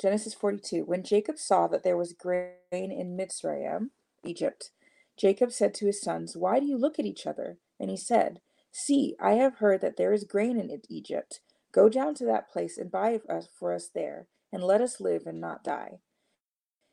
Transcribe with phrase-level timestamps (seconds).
[0.00, 0.84] Genesis 42.
[0.84, 3.90] When Jacob saw that there was grain in Mitzrayim,
[4.24, 4.70] Egypt,
[5.18, 7.58] Jacob said to his sons, Why do you look at each other?
[7.78, 8.40] And he said,
[8.72, 11.40] See, I have heard that there is grain in Egypt.
[11.72, 13.20] Go down to that place and buy
[13.58, 15.98] for us there, and let us live and not die.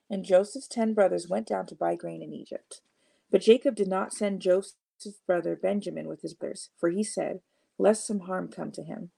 [0.10, 2.82] And Joseph's ten brothers went down to buy grain in Egypt.
[3.32, 7.40] But Jacob did not send Joseph's brother Benjamin with his brothers, for he said,
[7.78, 9.12] Lest some harm come to him.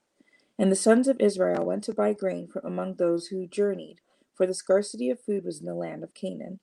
[0.60, 4.02] And the sons of Israel went to buy grain from among those who journeyed,
[4.36, 6.60] for the scarcity of food was in the land of Canaan.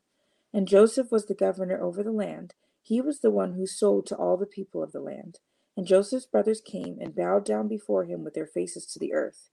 [0.52, 2.52] And Joseph was the governor over the land.
[2.82, 5.38] He was the one who sold to all the people of the land.
[5.78, 9.48] And Joseph's brothers came and bowed down before him with their faces to the earth.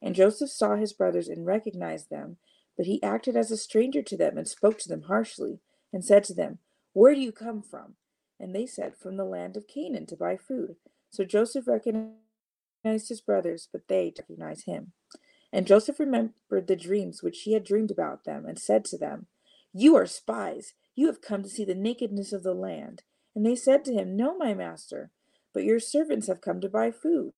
[0.00, 2.38] And Joseph saw his brothers and recognized them,
[2.78, 5.60] but he acted as a stranger to them and spoke to them harshly,
[5.92, 6.58] and said to them,
[6.94, 7.96] Where do you come from?
[8.40, 10.76] And they said, From the land of Canaan to buy food.
[11.10, 12.16] So Joseph recognized
[12.84, 14.92] recognized his brothers, but they did recognize him.
[15.52, 19.26] And Joseph remembered the dreams which he had dreamed about them, and said to them,
[19.72, 20.74] You are spies.
[20.94, 23.02] You have come to see the nakedness of the land.
[23.34, 25.10] And they said to him, No, my master,
[25.54, 27.32] but your servants have come to buy food.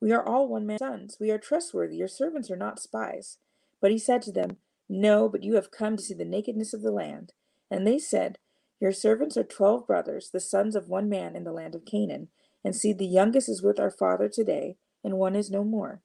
[0.00, 1.16] We are all one man's sons.
[1.20, 1.96] We are trustworthy.
[1.96, 3.38] Your servants are not spies.
[3.80, 6.82] But he said to them, No, but you have come to see the nakedness of
[6.82, 7.32] the land.
[7.70, 8.38] And they said,
[8.80, 12.28] Your servants are twelve brothers, the sons of one man in the land of Canaan
[12.64, 16.02] and see, the youngest is with our father today, and one is no more.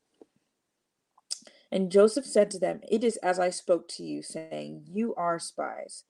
[1.71, 5.39] And Joseph said to them, It is as I spoke to you, saying, You are
[5.39, 6.03] spies.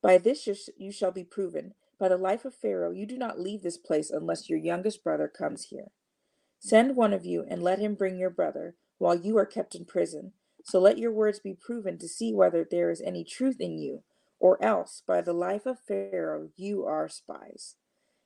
[0.00, 1.74] By this you shall be proven.
[1.98, 5.28] By the life of Pharaoh, you do not leave this place unless your youngest brother
[5.28, 5.90] comes here.
[6.58, 9.84] Send one of you, and let him bring your brother, while you are kept in
[9.84, 10.32] prison.
[10.64, 14.04] So let your words be proven to see whether there is any truth in you,
[14.38, 17.74] or else, by the life of Pharaoh, you are spies.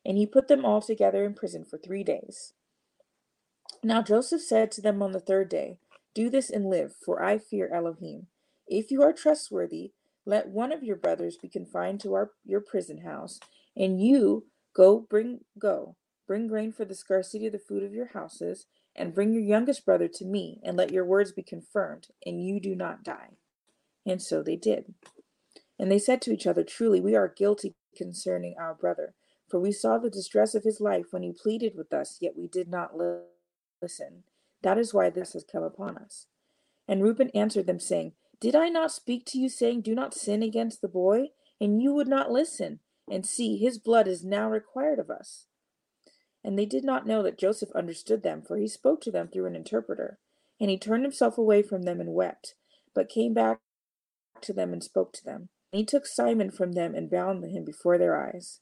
[0.06, 2.52] And he put them all together in prison for three days.
[3.82, 5.78] Now Joseph said to them on the third day,
[6.14, 8.28] Do this and live, for I fear Elohim.
[8.68, 9.92] If you are trustworthy,
[10.24, 13.40] let one of your brothers be confined to our, your prison house,
[13.76, 15.96] and you go bring go
[16.26, 19.84] bring grain for the scarcity of the food of your houses, and bring your youngest
[19.84, 23.30] brother to me, and let your words be confirmed, and you do not die.
[24.04, 24.94] And so they did.
[25.78, 29.14] And they said to each other, Truly, we are guilty concerning our brother.
[29.48, 32.48] For we saw the distress of his life when he pleaded with us, yet we
[32.48, 34.24] did not listen.
[34.62, 36.26] That is why this has come upon us.
[36.88, 40.42] And Reuben answered them, saying, Did I not speak to you, saying, Do not sin
[40.42, 41.28] against the boy?
[41.60, 42.80] And you would not listen.
[43.10, 45.46] And see, his blood is now required of us.
[46.42, 49.46] And they did not know that Joseph understood them, for he spoke to them through
[49.46, 50.18] an interpreter.
[50.60, 52.54] And he turned himself away from them and wept,
[52.94, 53.60] but came back
[54.42, 55.48] to them and spoke to them.
[55.72, 58.60] And he took Simon from them and bound him before their eyes.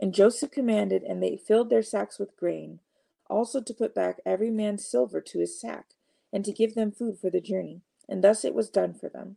[0.00, 2.80] And Joseph commanded, and they filled their sacks with grain,
[3.28, 5.94] also to put back every man's silver to his sack,
[6.32, 7.82] and to give them food for the journey.
[8.08, 9.36] And thus it was done for them.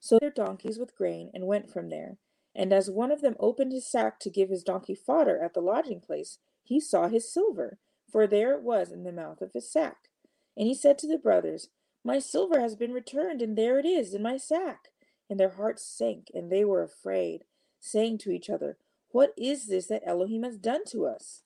[0.00, 2.16] So their donkeys with grain, and went from there.
[2.54, 5.60] And as one of them opened his sack to give his donkey fodder at the
[5.60, 7.78] lodging place, he saw his silver,
[8.10, 10.08] for there it was in the mouth of his sack.
[10.56, 11.68] And he said to the brothers,
[12.02, 14.88] My silver has been returned, and there it is in my sack.
[15.28, 17.44] And their hearts sank, and they were afraid
[17.80, 18.78] saying to each other,
[19.12, 21.42] What is this that Elohim has done to us?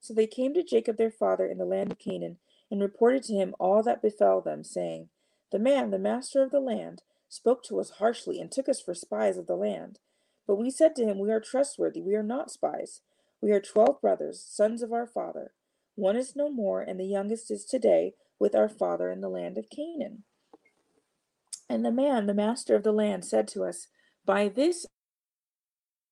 [0.00, 2.38] So they came to Jacob their father in the land of Canaan,
[2.70, 5.08] and reported to him all that befell them, saying,
[5.52, 8.94] The man, the master of the land, spoke to us harshly, and took us for
[8.94, 9.98] spies of the land.
[10.46, 13.02] But we said to him, We are trustworthy, we are not spies.
[13.42, 15.52] We are twelve brothers, sons of our father.
[15.94, 19.58] One is no more, and the youngest is today with our father in the land
[19.58, 20.24] of Canaan.
[21.68, 23.88] And the man, the master of the land, said to us,
[24.26, 24.86] By this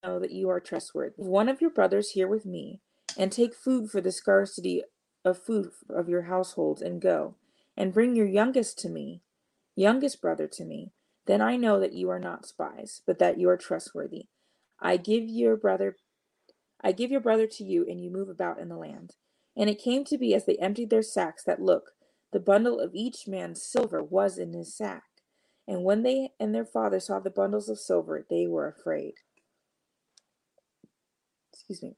[0.02, 1.14] know that you are trustworthy.
[1.16, 2.80] One of your brothers here with me,
[3.16, 4.82] and take food for the scarcity
[5.24, 7.34] of food of your households, and go,
[7.76, 9.22] and bring your youngest to me,
[9.74, 10.92] youngest brother to me.
[11.26, 14.26] Then I know that you are not spies, but that you are trustworthy.
[14.80, 15.96] I give your brother
[16.80, 19.16] I give your brother to you, and you move about in the land.
[19.56, 21.90] And it came to be as they emptied their sacks that look,
[22.32, 25.02] the bundle of each man's silver was in his sack.
[25.66, 29.14] And when they and their father saw the bundles of silver, they were afraid.
[31.68, 31.96] Excuse me.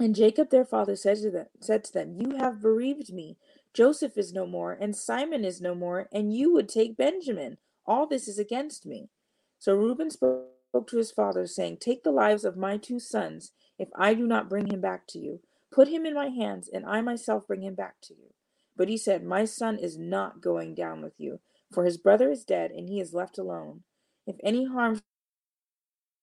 [0.00, 3.36] And Jacob their father said to them, said to them, You have bereaved me
[3.74, 7.58] Joseph is no more, and Simon is no more, and you would take Benjamin.
[7.84, 9.10] All this is against me.
[9.58, 13.88] So Reuben spoke to his father, saying, Take the lives of my two sons, if
[13.96, 15.40] I do not bring him back to you.
[15.72, 18.32] Put him in my hands, and I myself bring him back to you.
[18.76, 21.40] But he said, My son is not going down with you,
[21.72, 23.82] for his brother is dead, and he is left alone.
[24.24, 25.00] If any harm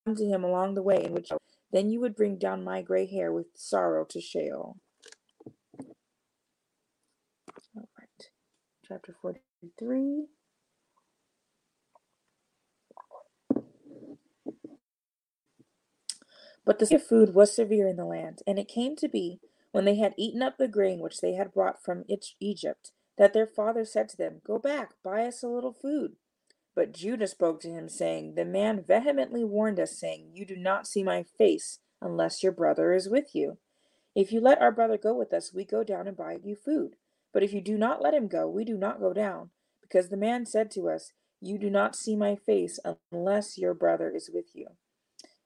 [0.06, 1.32] come to him along the way in which
[1.74, 4.78] then you would bring down my gray hair with sorrow to Sheol.
[7.78, 8.30] All right.
[8.88, 10.26] Chapter 43.
[16.66, 19.40] But the food was severe in the land, and it came to be,
[19.72, 22.06] when they had eaten up the grain which they had brought from
[22.40, 26.18] Egypt, that their father said to them, Go back, buy us a little food.
[26.76, 30.88] But Judah spoke to him, saying, The man vehemently warned us, saying, You do not
[30.88, 33.58] see my face unless your brother is with you.
[34.16, 36.96] If you let our brother go with us, we go down and buy you food.
[37.34, 39.52] But if you do not let him go, we do not go down,
[39.82, 42.80] because the man said to us, You do not see my face
[43.12, 44.68] unless your brother is with you.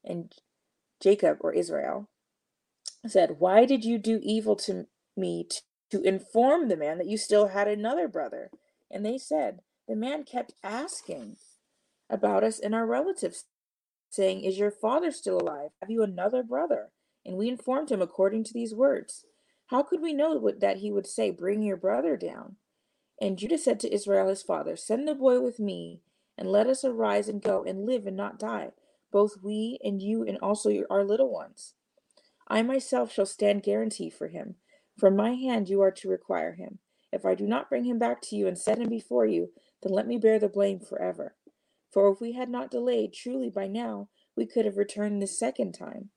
[0.04, 0.34] And
[1.02, 2.10] Jacob, or Israel,
[3.08, 4.88] said, Why did you do evil to
[5.18, 5.48] me
[5.92, 8.50] to inform the man that you still had another brother?
[8.92, 11.38] And they said, the man kept asking
[12.10, 13.46] about us and our relatives,
[14.10, 15.72] saying, Is your father still alive?
[15.82, 16.90] Have you another brother?
[17.26, 19.26] And we informed him according to these words.
[19.68, 22.58] How could we know that he would say, Bring your brother down?
[23.22, 26.02] And Judah said to Israel his father, Send the boy with me,
[26.38, 28.72] and let us arise and go and live and not die,
[29.12, 31.74] both we and you and also our little ones.
[32.48, 34.56] I myself shall stand guarantee for him.
[35.00, 36.80] From my hand you are to require him.
[37.12, 39.52] If I do not bring him back to you and set him before you,
[39.86, 41.36] then let me bear the blame forever.
[41.92, 45.74] For if we had not delayed, truly by now we could have returned the second
[45.74, 46.10] time.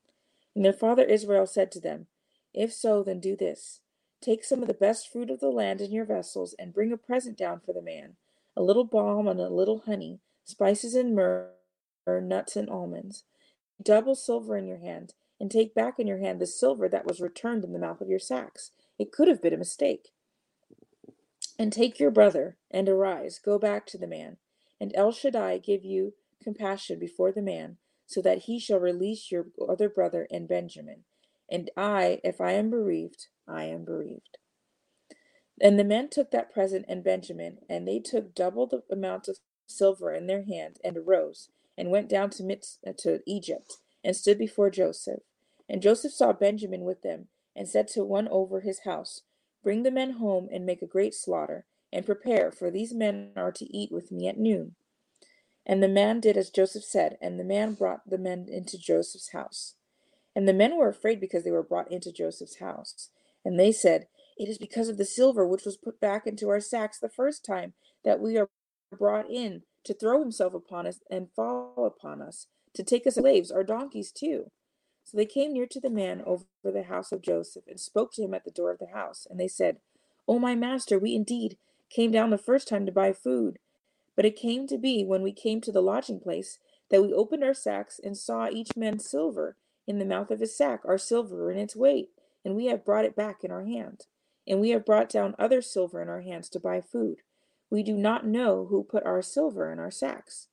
[0.57, 2.07] And their father Israel said to them,
[2.55, 3.81] If so, then do this.
[4.23, 6.97] Take some of the best fruit of the land in your vessels, and bring a
[6.97, 8.17] present down for the man
[8.57, 11.51] a little balm and a little honey, spices and myrrh,
[12.07, 13.25] nuts and almonds.
[13.81, 17.21] Double silver in your hand, and take back in your hand the silver that was
[17.21, 18.73] returned in the mouth of your sacks.
[18.99, 20.09] It could have been a mistake.
[21.59, 24.37] And take your brother, and arise, go back to the man.
[24.81, 29.47] And El Shaddai give you compassion before the man, so that he shall release your
[29.69, 31.05] other brother and Benjamin.
[31.51, 34.39] And I, if I am bereaved, I am bereaved.
[35.61, 39.39] And the men took that present and Benjamin, and they took double the amount of
[39.67, 44.15] silver in their hand, and arose, and went down to, Mitz, uh, to Egypt, and
[44.15, 45.23] stood before Joseph.
[45.69, 47.27] And Joseph saw Benjamin with them,
[47.57, 49.23] and said to one over his house,
[49.69, 53.53] Bring the men home and make a great slaughter, and prepare, for these men are
[53.53, 54.77] to eat with me at noon.
[55.67, 59.33] And the man did as Joseph said, and the man brought the men into Joseph's
[59.33, 59.75] house.
[60.35, 63.11] And the men were afraid because they were brought into Joseph's house.
[63.45, 64.07] And they said,
[64.39, 67.45] It is because of the silver which was put back into our sacks the first
[67.45, 67.75] time
[68.07, 68.49] that we are
[68.99, 73.51] brought in to throw himself upon us and fall upon us, to take us slaves,
[73.51, 74.51] our donkeys too.
[75.11, 78.23] So they came near to the man over the house of Joseph, and spoke to
[78.23, 79.27] him at the door of the house.
[79.31, 79.79] And they said,
[80.29, 81.57] O my master, we indeed
[81.89, 83.59] came down the first time to buy food.
[84.17, 86.59] But it came to be, when we came to the lodging place,
[86.91, 89.57] that we opened our sacks and saw each man's silver
[89.87, 92.11] in the mouth of his sack, our silver in its weight,
[92.45, 94.03] and we have brought it back in our hand.
[94.47, 97.23] And we have brought down other silver in our hands to buy food.
[97.71, 100.49] We do not know who put our silver in our sacks.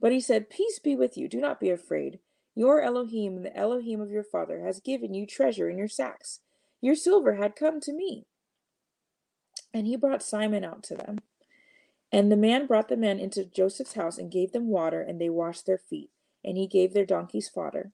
[0.00, 2.18] But he said, Peace be with you, do not be afraid.
[2.60, 6.40] Your Elohim, the Elohim of your father, has given you treasure in your sacks.
[6.82, 8.26] Your silver had come to me.
[9.72, 11.20] And he brought Simon out to them.
[12.12, 15.30] And the man brought the men into Joseph's house and gave them water, and they
[15.30, 16.10] washed their feet.
[16.44, 17.92] And he gave their donkeys fodder.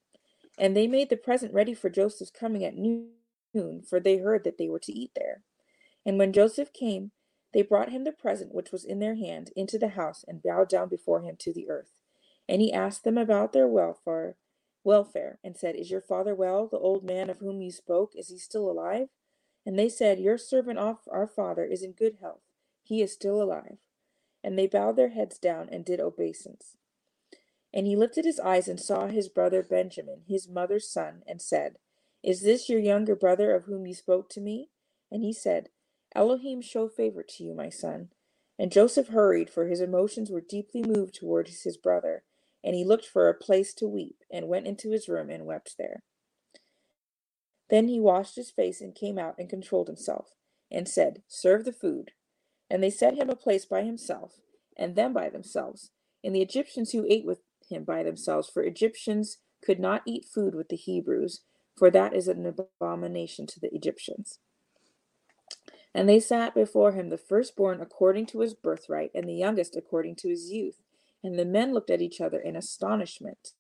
[0.58, 4.58] And they made the present ready for Joseph's coming at noon, for they heard that
[4.58, 5.42] they were to eat there.
[6.04, 7.12] And when Joseph came,
[7.54, 10.68] they brought him the present which was in their hand into the house, and bowed
[10.68, 11.92] down before him to the earth.
[12.48, 14.34] And he asked them about their welfare,
[14.86, 16.68] welfare, and said, Is your father well?
[16.68, 19.08] The old man of whom you spoke, is he still alive?
[19.66, 22.40] And they said, Your servant our father is in good health.
[22.82, 23.78] He is still alive.
[24.44, 26.76] And they bowed their heads down and did obeisance.
[27.74, 31.76] And he lifted his eyes and saw his brother Benjamin, his mother's son, and said,
[32.22, 34.70] Is this your younger brother of whom you spoke to me?
[35.10, 35.68] And he said,
[36.14, 38.10] Elohim show favor to you, my son.
[38.58, 42.22] And Joseph hurried, for his emotions were deeply moved towards his brother
[42.64, 45.76] and he looked for a place to weep, and went into his room and wept
[45.78, 46.02] there.
[47.70, 50.30] Then he washed his face and came out and controlled himself,
[50.70, 52.12] and said, Serve the food.
[52.70, 54.34] And they set him a place by himself,
[54.76, 55.90] and them by themselves,
[56.24, 60.54] and the Egyptians who ate with him by themselves, for Egyptians could not eat food
[60.54, 61.42] with the Hebrews,
[61.76, 64.40] for that is an abomination to the Egyptians.
[65.94, 70.16] And they sat before him, the firstborn according to his birthright, and the youngest according
[70.16, 70.82] to his youth.
[71.26, 73.50] And the men looked at each other in astonishment.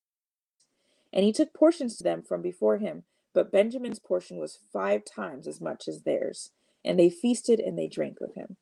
[1.12, 3.02] And he took portions to them from before him,
[3.34, 6.52] but Benjamin's portion was five times as much as theirs.
[6.84, 8.56] And they feasted and they drank with him.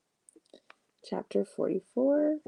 [1.04, 2.38] Chapter 44.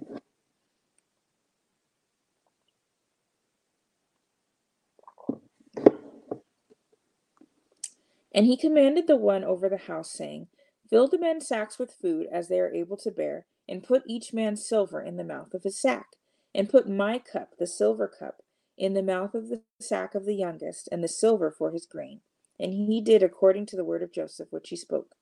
[8.34, 10.46] And he commanded the one over the house, saying,
[10.88, 14.32] Fill the men's sacks with food as they are able to bear, and put each
[14.32, 16.15] man's silver in the mouth of his sack,
[16.56, 18.42] and put my cup, the silver cup,
[18.78, 22.22] in the mouth of the sack of the youngest, and the silver for his grain.
[22.60, 25.16] And he did according to the word of Joseph, which he spoke.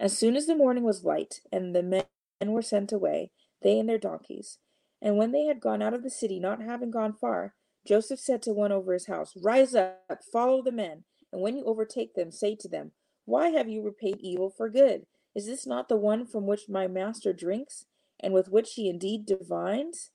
[0.00, 2.06] As soon as the morning was light, and the men
[2.44, 4.58] were sent away, they and their donkeys,
[5.02, 7.54] and when they had gone out of the city, not having gone far,
[7.86, 11.64] Joseph said to one over his house, Rise up, follow the men and when you
[11.66, 12.92] overtake them, say to them,
[13.26, 15.06] Why have you repaid evil for good?
[15.36, 17.86] Is this not the one from which my master drinks,
[18.20, 20.12] and with which he indeed divines?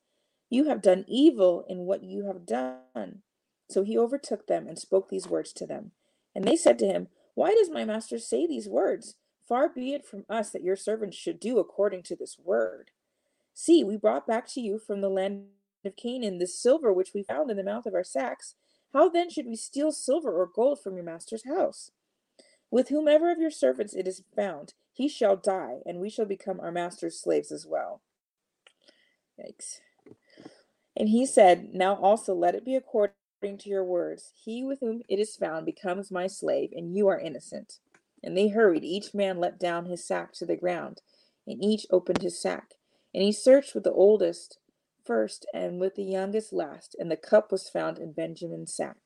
[0.52, 3.24] You have done evil in what you have done.
[3.70, 5.92] So he overtook them and spoke these words to them.
[6.36, 9.16] And they said to him, Why does my master say these words?
[9.48, 12.92] Far be it from us that your servants should do according to this word.
[13.54, 15.46] See, we brought back to you from the land
[15.84, 18.56] of Canaan the silver which we found in the mouth of our sacks
[18.94, 21.92] how then should we steal silver or gold from your master's house?
[22.70, 26.60] With whomever of your servants it is found, he shall die, and we shall become
[26.60, 28.02] our master's slaves as well.
[29.40, 29.80] Yikes.
[30.98, 33.14] And he said, Now also let it be according
[33.60, 34.34] to your words.
[34.46, 37.80] He with whom it is found becomes my slave, and you are innocent.
[38.24, 38.86] And they hurried.
[38.86, 41.02] Each man let down his sack to the ground,
[41.48, 42.76] and each opened his sack.
[43.14, 44.60] And he searched with the oldest
[45.06, 48.98] first and with the youngest last, and the cup was found in Benjamin's sack.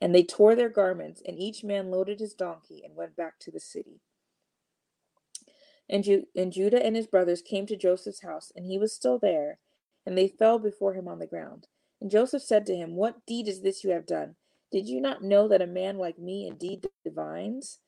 [0.00, 3.52] And they tore their garments, and each man loaded his donkey and went back to
[3.52, 4.00] the city.
[5.88, 9.18] And, Ju- and Judah and his brothers came to Joseph's house, and he was still
[9.18, 9.58] there,
[10.06, 11.66] and they fell before him on the ground.
[12.00, 14.36] And Joseph said to him, What deed is this you have done?
[14.70, 17.78] Did you not know that a man like me indeed divines?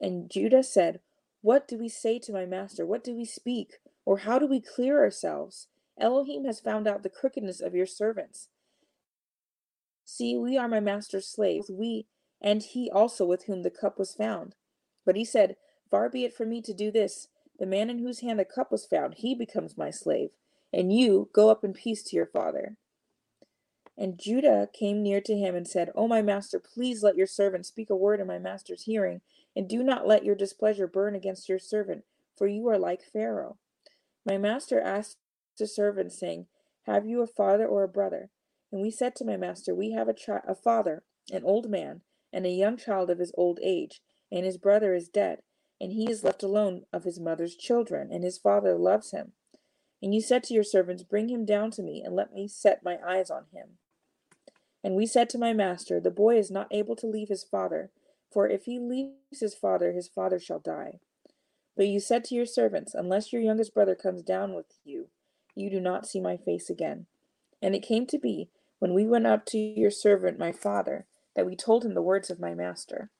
[0.00, 1.00] And Judah said,
[1.42, 2.86] What do we say to my master?
[2.86, 3.74] What do we speak?
[4.04, 5.68] Or how do we clear ourselves?
[5.98, 8.48] Elohim has found out the crookedness of your servants.
[10.04, 12.06] See, we are my master's slaves, we
[12.40, 14.54] and he also with whom the cup was found.
[15.04, 15.56] But he said,
[15.90, 17.28] Far be it from me to do this.
[17.58, 20.30] The man in whose hand the cup was found, he becomes my slave.
[20.72, 22.76] And you go up in peace to your father.
[23.98, 27.66] And Judah came near to him and said, O my master, please let your servant
[27.66, 29.22] speak a word in my master's hearing,
[29.56, 32.04] and do not let your displeasure burn against your servant,
[32.36, 33.58] for you are like Pharaoh.
[34.26, 35.18] My master asked
[35.58, 36.46] the servants, saying,
[36.86, 38.30] Have you a father or a brother?
[38.72, 42.02] And we said to my master, We have a, chi- a father, an old man,
[42.32, 45.40] and a young child of his old age, and his brother is dead,
[45.80, 49.34] and he is left alone of his mother's children, and his father loves him.
[50.02, 52.84] And you said to your servants, Bring him down to me, and let me set
[52.84, 53.78] my eyes on him.
[54.84, 57.90] And we said to my master, The boy is not able to leave his father,
[58.30, 61.00] for if he leaves his father, his father shall die.
[61.76, 65.08] But you said to your servants, Unless your youngest brother comes down with you,
[65.54, 67.06] you do not see my face again.
[67.62, 71.46] And it came to be, when we went up to your servant my father, that
[71.46, 73.10] we told him the words of my master.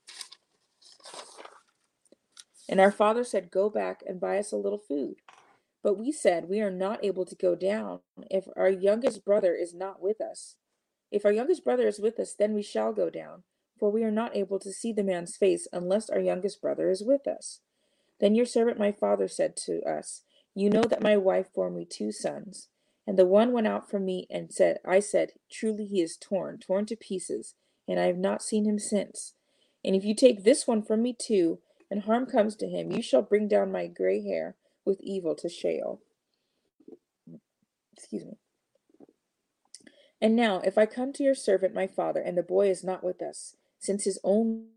[2.68, 5.16] And our father said, Go back and buy us a little food.
[5.86, 9.72] But we said, We are not able to go down if our youngest brother is
[9.72, 10.56] not with us.
[11.12, 13.44] If our youngest brother is with us, then we shall go down,
[13.78, 17.04] for we are not able to see the man's face unless our youngest brother is
[17.04, 17.60] with us.
[18.18, 20.22] Then your servant my father said to us,
[20.56, 22.66] you know that my wife bore me two sons.
[23.06, 26.58] And the one went out from me and said, I said, Truly he is torn,
[26.58, 27.54] torn to pieces,
[27.86, 29.34] and I have not seen him since.
[29.84, 33.02] And if you take this one from me too, and harm comes to him, you
[33.02, 36.00] shall bring down my gray hair with evil to Sheol.
[37.94, 38.38] Excuse me.
[40.20, 43.04] And now, if I come to your servant my father, and the boy is not
[43.04, 44.68] with us, since his own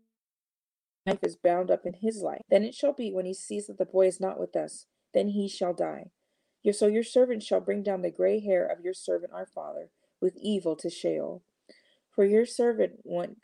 [1.06, 3.78] life is bound up in his life, then it shall be when he sees that
[3.78, 6.10] the boy is not with us then he shall die.
[6.72, 9.88] So your servant shall bring down the gray hair of your servant our father
[10.20, 11.42] with evil to Sheol.
[12.14, 13.38] For your servant went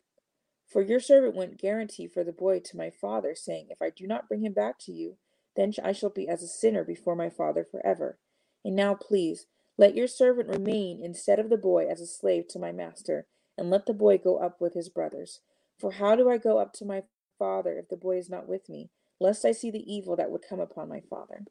[0.70, 4.06] for your servant went guarantee for the boy to my father, saying, If I do
[4.06, 5.16] not bring him back to you,
[5.56, 8.18] then I shall be as a sinner before my father forever.
[8.64, 9.46] And now please,
[9.78, 13.26] let your servant remain instead of the boy as a slave to my master,
[13.58, 15.40] and let the boy go up with his brothers.
[15.78, 17.04] For how do I go up to my
[17.38, 18.90] father if the boy is not with me?
[19.20, 21.44] lest I see the evil that would come upon my father.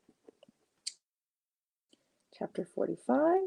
[2.38, 3.41] Chapter 45.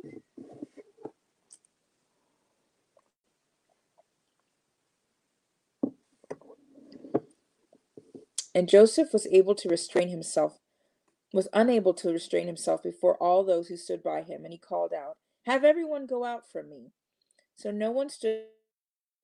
[8.59, 10.59] And Joseph was able to restrain himself,
[11.33, 14.93] was unable to restrain himself before all those who stood by him, and he called
[14.93, 16.91] out, Have everyone go out from me.
[17.55, 18.47] So no one stood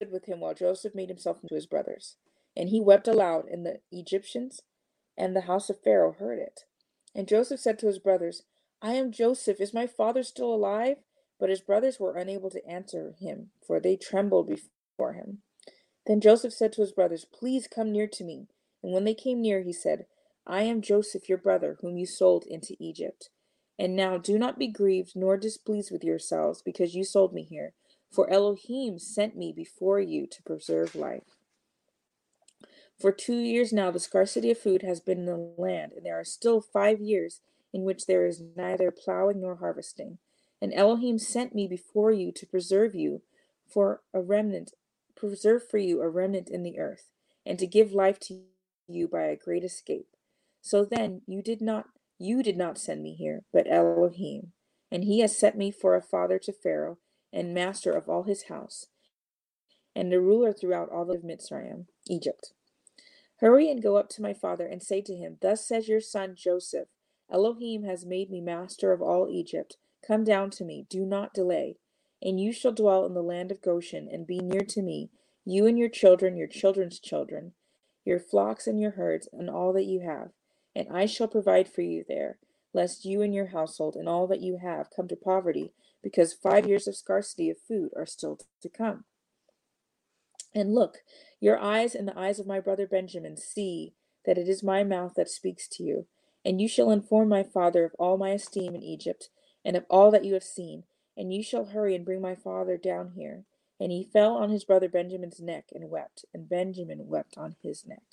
[0.09, 2.15] with him while Joseph made himself into his brothers.
[2.55, 4.61] And he wept aloud, and the Egyptians
[5.17, 6.61] and the house of Pharaoh heard it.
[7.13, 8.43] And Joseph said to his brothers,
[8.81, 9.59] I am Joseph.
[9.59, 10.99] Is my father still alive?
[11.41, 15.39] But his brothers were unable to answer him, for they trembled before him.
[16.07, 18.47] Then Joseph said to his brothers, Please come near to me.
[18.85, 20.05] And when they came near, he said,
[20.45, 23.31] I am Joseph, your brother, whom you sold into Egypt.
[23.79, 27.73] And now do not be grieved nor displeased with yourselves, because you sold me here.
[28.11, 31.35] For Elohim sent me before you to preserve life.
[33.01, 36.19] For two years now, the scarcity of food has been in the land, and there
[36.19, 37.41] are still five years
[37.73, 40.19] in which there is neither plowing nor harvesting.
[40.61, 43.23] And Elohim sent me before you to preserve you
[43.67, 44.73] for a remnant,
[45.15, 47.09] preserve for you a remnant in the earth,
[47.47, 48.43] and to give life to
[48.87, 50.07] you by a great escape.
[50.61, 51.85] So then you did not
[52.17, 54.53] you did not send me here, but Elohim,
[54.89, 56.97] and he has set me for a father to Pharaoh
[57.33, 58.85] and master of all his house,
[59.93, 62.53] and a ruler throughout all of Mitzrayim, Egypt.
[63.41, 66.35] Hurry and go up to my father and say to him, Thus says your son
[66.37, 66.87] Joseph,
[67.29, 69.75] Elohim has made me master of all Egypt.
[70.07, 71.75] Come down to me, do not delay.
[72.21, 75.09] And you shall dwell in the land of Goshen, and be near to me,
[75.43, 77.53] you and your children, your children's children,
[78.05, 80.29] your flocks and your herds, and all that you have.
[80.75, 82.37] And I shall provide for you there,
[82.73, 86.67] lest you and your household and all that you have come to poverty, because five
[86.67, 89.05] years of scarcity of food are still to come.
[90.53, 90.99] And look,
[91.41, 93.93] your eyes and the eyes of my brother Benjamin see
[94.25, 96.07] that it is my mouth that speaks to you.
[96.45, 99.29] And you shall inform my father of all my esteem in Egypt,
[99.65, 100.83] and of all that you have seen.
[101.17, 103.45] And you shall hurry and bring my father down here.
[103.79, 107.85] And he fell on his brother Benjamin's neck and wept, and Benjamin wept on his
[107.85, 108.03] neck.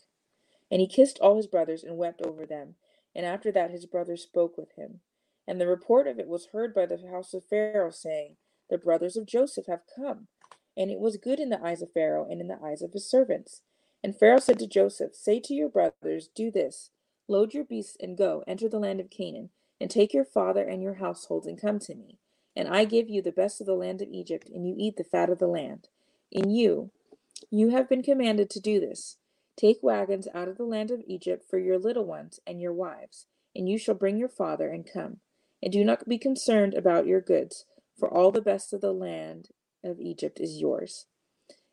[0.70, 2.74] And he kissed all his brothers and wept over them.
[3.14, 5.00] And after that his brothers spoke with him.
[5.46, 8.36] And the report of it was heard by the house of Pharaoh, saying,
[8.70, 10.28] The brothers of Joseph have come.
[10.76, 13.08] And it was good in the eyes of Pharaoh and in the eyes of his
[13.08, 13.62] servants.
[14.02, 16.90] And Pharaoh said to Joseph, Say to your brothers, Do this
[17.28, 20.82] Load your beasts and go, enter the land of Canaan, and take your father and
[20.82, 22.18] your households and come to me.
[22.54, 25.04] And I give you the best of the land of Egypt, and you eat the
[25.04, 25.88] fat of the land.
[26.30, 26.90] In you,
[27.50, 29.16] you have been commanded to do this.
[29.56, 33.26] Take wagons out of the land of Egypt for your little ones and your wives,
[33.54, 35.18] and you shall bring your father and come.
[35.62, 37.64] And do not be concerned about your goods,
[37.98, 39.48] for all the best of the land
[39.84, 41.06] of Egypt is yours.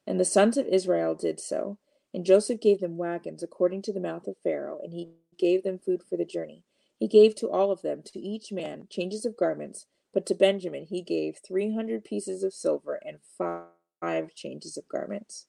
[0.05, 1.77] And the sons of Israel did so.
[2.13, 5.77] And Joseph gave them wagons according to the mouth of Pharaoh, and he gave them
[5.77, 6.63] food for the journey.
[6.97, 10.85] He gave to all of them, to each man, changes of garments, but to Benjamin
[10.85, 15.47] he gave three hundred pieces of silver and five changes of garments.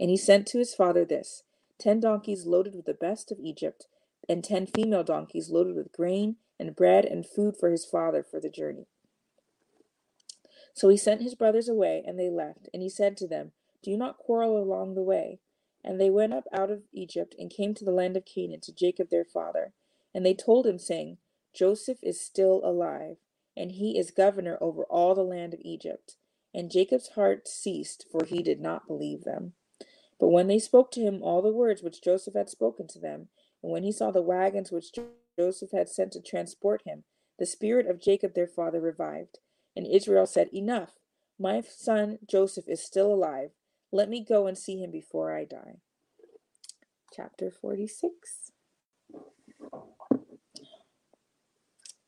[0.00, 1.42] And he sent to his father this
[1.78, 3.86] ten donkeys loaded with the best of Egypt,
[4.28, 8.40] and ten female donkeys loaded with grain and bread and food for his father for
[8.40, 8.86] the journey.
[10.74, 12.68] So he sent his brothers away, and they left.
[12.72, 15.40] And he said to them, Do not quarrel along the way.
[15.84, 18.72] And they went up out of Egypt, and came to the land of Canaan to
[18.72, 19.72] Jacob their father.
[20.14, 21.18] And they told him, saying,
[21.52, 23.16] Joseph is still alive,
[23.58, 26.16] and he is governor over all the land of Egypt.
[26.54, 29.52] And Jacob's heart ceased, for he did not believe them.
[30.18, 33.28] But when they spoke to him all the words which Joseph had spoken to them,
[33.62, 34.92] and when he saw the wagons which
[35.38, 37.04] Joseph had sent to transport him,
[37.38, 39.38] the spirit of Jacob their father revived
[39.78, 40.94] and Israel said, Enough,
[41.38, 43.50] my son Joseph is still alive.
[43.92, 45.76] Let me go and see him before I die.
[47.14, 48.50] Chapter 46.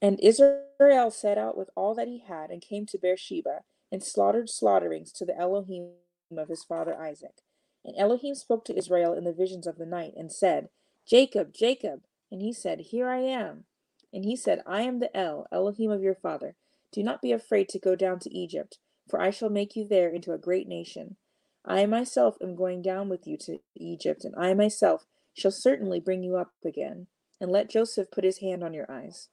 [0.02, 3.60] And Israel set out with all that he had and came to Beersheba
[3.92, 5.90] and slaughtered slaughterings to the Elohim
[6.36, 7.42] of his father Isaac.
[7.84, 10.68] And Elohim spoke to Israel in the visions of the night and said,
[11.06, 12.02] Jacob, Jacob.
[12.30, 13.64] And he said, Here I am.
[14.12, 16.56] And he said, I am the El, Elohim of your father.
[16.92, 20.08] Do not be afraid to go down to Egypt, for I shall make you there
[20.08, 21.16] into a great nation.
[21.64, 26.22] I myself am going down with you to Egypt, and I myself shall certainly bring
[26.22, 27.06] you up again.
[27.40, 29.28] And let Joseph put his hand on your eyes.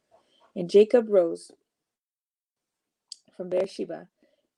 [0.57, 1.51] And Jacob rose
[3.35, 4.07] from Beersheba,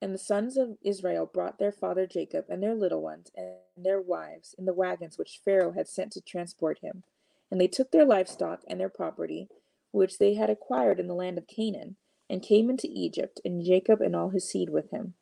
[0.02, 4.00] and the sons of Israel brought their father Jacob and their little ones and their
[4.00, 7.04] wives in the wagons which Pharaoh had sent to transport him.
[7.52, 9.50] And they took their livestock and their property,
[9.92, 11.98] which they had acquired in the land of Canaan,
[12.30, 15.16] and came into Egypt, and Jacob and all his seed with him.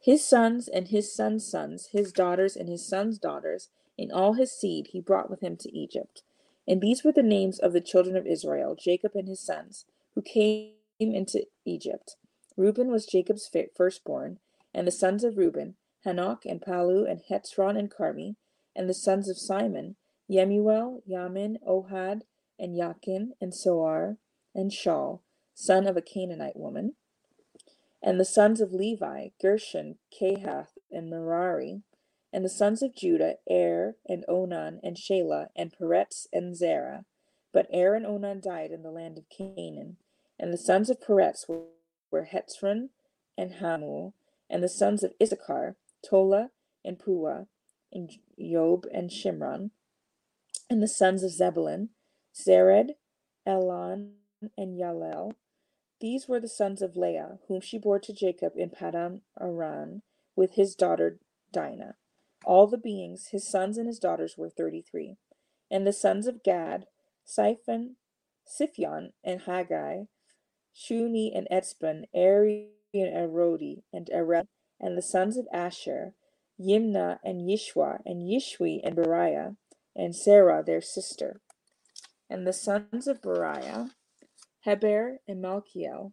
[0.00, 4.52] His sons and his sons' sons, his daughters and his sons' daughters, and all his
[4.52, 6.22] seed he brought with him to Egypt.
[6.68, 10.20] And these were the names of the children of Israel, Jacob and his sons, who
[10.20, 12.16] came into Egypt.
[12.56, 14.38] Reuben was Jacob's firstborn,
[14.74, 18.36] and the sons of Reuben, Hanok and Pallu and Hezron and Carmi,
[18.76, 19.96] and the sons of Simon,
[20.30, 22.22] Yemuel, Yamin, Ohad,
[22.58, 24.18] and Yakin, and Soar,
[24.54, 25.20] and Shaul,
[25.54, 26.94] son of a Canaanite woman.
[28.02, 31.82] And the sons of Levi, Gershon, Kehath, and Merari.
[32.32, 37.04] And the sons of Judah, Er, and Onan, and Shelah, and Peretz, and Zerah.
[37.52, 39.96] But Er and Onan died in the land of Canaan.
[40.38, 42.90] And the sons of Peretz were, Hetzron
[43.36, 44.12] and Hamul.
[44.50, 45.76] And the sons of Issachar,
[46.08, 46.50] Tola,
[46.84, 47.46] and Puah,
[47.92, 49.70] and Job, and Shimron.
[50.70, 51.90] And the sons of Zebulun,
[52.34, 52.90] Sered,
[53.46, 54.12] Elon,
[54.56, 55.32] and Yalel.
[56.00, 60.02] These were the sons of Leah, whom she bore to Jacob in Paddan Aram,
[60.36, 61.18] with his daughter
[61.52, 61.96] Dinah.
[62.44, 65.16] All the beings, his sons and his daughters, were thirty three.
[65.70, 66.86] And the sons of Gad,
[67.24, 67.96] Siphon,
[68.46, 70.04] Siphion, and Haggai,
[70.74, 74.46] Shuni, and Etzban, Eri, and Arodi, and Arel.
[74.80, 76.14] And the sons of Asher,
[76.58, 79.56] Yimnah, and Yishwa, and Yishwi, and Beriah,
[79.94, 81.40] and Sarah their sister.
[82.30, 83.90] And the sons of Beriah,
[84.60, 86.12] Heber and Malchiel.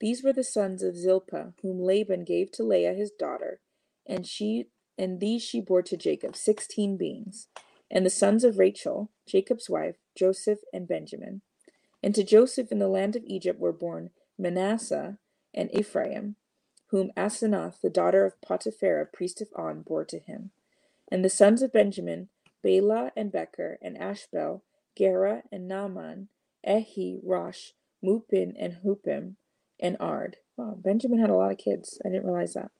[0.00, 3.60] These were the sons of Zilpah, whom Laban gave to Leah his daughter,
[4.06, 4.66] and she
[5.02, 7.48] and these she bore to Jacob, sixteen beings.
[7.90, 11.42] And the sons of Rachel, Jacob's wife, Joseph and Benjamin.
[12.02, 15.18] And to Joseph in the land of Egypt were born Manasseh
[15.52, 16.36] and Ephraim,
[16.90, 20.52] whom Asenath, the daughter of Potipherah, priest of On, bore to him.
[21.10, 22.28] And the sons of Benjamin,
[22.62, 24.62] Bela and Becher, and Ashbel,
[24.96, 26.28] Gera and Naaman,
[26.66, 27.72] Ehi, Rosh,
[28.04, 29.34] Muppim, and Huppim,
[29.80, 30.36] and Ard.
[30.56, 32.00] Wow, Benjamin had a lot of kids.
[32.04, 32.70] I didn't realize that.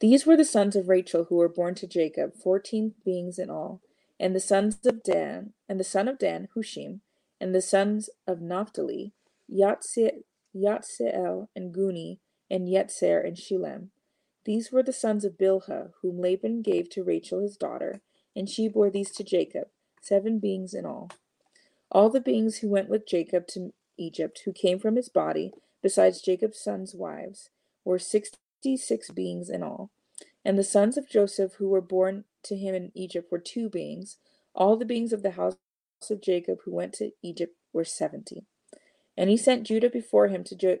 [0.00, 3.80] These were the sons of Rachel who were born to Jacob, fourteen beings in all.
[4.20, 7.00] And the sons of Dan, and the son of Dan, Hushim,
[7.40, 9.12] and the sons of Naphtali,
[9.52, 10.22] Yatziel
[10.54, 13.88] and Guni, and Yetzer and Shilem.
[14.44, 18.02] These were the sons of Bilhah, whom Laban gave to Rachel his daughter,
[18.36, 19.68] and she bore these to Jacob,
[20.00, 21.10] seven beings in all.
[21.90, 25.52] All the beings who went with Jacob to Egypt, who came from his body,
[25.82, 27.50] besides Jacob's sons' wives,
[27.84, 28.38] were sixty
[28.76, 29.90] six beings in all.
[30.44, 34.18] And the sons of Joseph who were born to him in Egypt were two beings.
[34.54, 35.56] All the beings of the house
[36.10, 38.46] of Jacob who went to Egypt were seventy.
[39.16, 40.78] And he sent Judah before him to jo-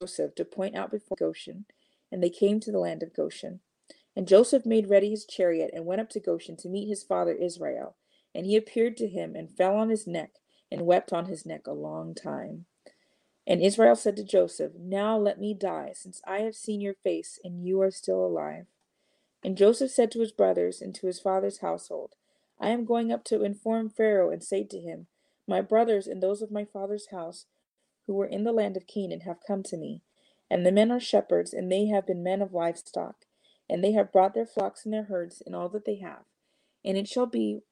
[0.00, 1.66] Joseph to point out before Goshen.
[2.12, 3.60] And they came to the land of Goshen.
[4.16, 7.34] And Joseph made ready his chariot and went up to Goshen to meet his father
[7.34, 7.96] Israel.
[8.34, 10.32] And he appeared to him and fell on his neck
[10.70, 12.66] and wept on his neck a long time.
[13.50, 17.40] And Israel said to Joseph, Now let me die, since I have seen your face,
[17.42, 18.66] and you are still alive.
[19.42, 22.14] And Joseph said to his brothers and to his father's household,
[22.60, 25.08] I am going up to inform Pharaoh and say to him,
[25.48, 27.46] My brothers and those of my father's house
[28.06, 30.04] who were in the land of Canaan have come to me.
[30.48, 33.24] And the men are shepherds, and they have been men of livestock,
[33.68, 36.22] and they have brought their flocks and their herds and all that they have.
[36.84, 37.62] And it shall be,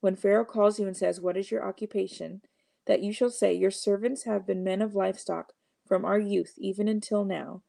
[0.00, 2.42] when Pharaoh calls you and says, What is your occupation?
[2.86, 5.52] That you shall say, Your servants have been men of livestock
[5.86, 7.62] from our youth even until now,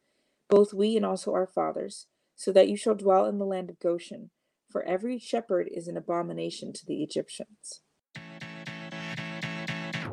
[0.48, 3.78] both we and also our fathers, so that you shall dwell in the land of
[3.78, 4.30] Goshen.
[4.70, 7.80] For every shepherd is an abomination to the Egyptians.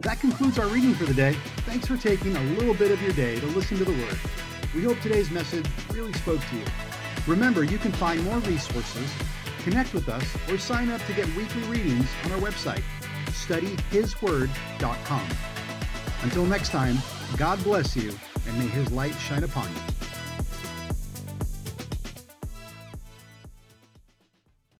[0.02, 1.34] That concludes our reading for the day.
[1.66, 4.20] Thanks for taking a little bit of your day to listen to the Word.
[4.74, 6.66] We hope today's message really spoke to you.
[7.28, 9.12] Remember, you can find more resources,
[9.64, 12.84] connect with us, or sign up to get weekly readings on our website
[13.44, 15.28] studyhisword.com.
[16.24, 16.98] Until next time,
[17.38, 18.14] God bless you
[18.48, 19.82] and may his light shine upon you.